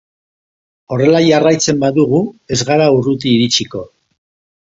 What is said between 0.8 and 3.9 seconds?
Horrela jarraitzen badugu ez gara urruti iritsiko.